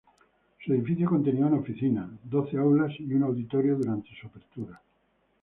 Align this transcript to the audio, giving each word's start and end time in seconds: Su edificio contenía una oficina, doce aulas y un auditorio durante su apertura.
Su 0.65 0.73
edificio 0.73 1.07
contenía 1.07 1.45
una 1.45 1.59
oficina, 1.59 2.09
doce 2.23 2.57
aulas 2.57 2.91
y 2.99 3.13
un 3.13 3.21
auditorio 3.21 3.75
durante 3.77 4.09
su 4.19 4.25
apertura. 4.25 4.81